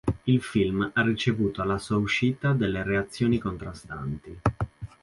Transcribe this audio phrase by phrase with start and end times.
[0.23, 4.35] Il film ha ricevuto alla sua uscita delle reazioni contrastanti.